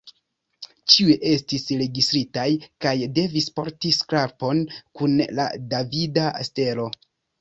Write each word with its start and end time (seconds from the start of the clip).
Ĉiuj 0.93 1.17
estis 1.31 1.67
registritaj 1.81 2.45
kaj 2.85 2.93
devis 3.19 3.49
porti 3.59 3.91
skarpon 3.99 4.65
kun 5.01 5.15
la 5.41 5.47
davida 5.75 6.25
stelo. 6.49 6.89